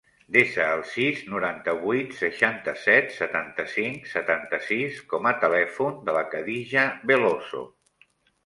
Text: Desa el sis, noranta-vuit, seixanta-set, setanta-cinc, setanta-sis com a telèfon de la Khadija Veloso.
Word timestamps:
Desa 0.35 0.63
el 0.75 0.79
sis, 0.91 1.19
noranta-vuit, 1.33 2.15
seixanta-set, 2.21 3.13
setanta-cinc, 3.17 4.09
setanta-sis 4.15 4.99
com 5.13 5.31
a 5.33 5.37
telèfon 5.45 6.03
de 6.09 6.19
la 6.19 6.25
Khadija 6.33 6.91
Veloso. 7.13 7.63